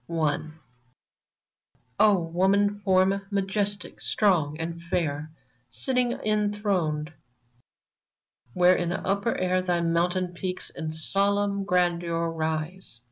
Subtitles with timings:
[0.07, 0.55] 0
[1.99, 5.29] WOMAN FORM, majestic, strong and fair,
[5.69, 7.13] Sitting enthroned
[8.53, 12.99] where in upper air Thy mountain peaks in solemn grandeur rise.